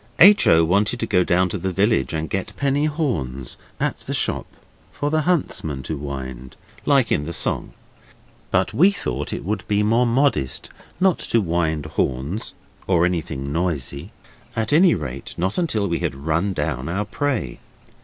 [0.17, 0.47] H.
[0.47, 0.65] O.
[0.65, 4.47] wanted to go down to the village and get penny horns at the shop
[4.91, 7.73] for the huntsmen to wind, like in the song,
[8.49, 12.55] but we thought it would be more modest not to wind horns
[12.87, 14.11] or anything noisy,
[14.55, 17.59] at any rate not until we had run down our prey.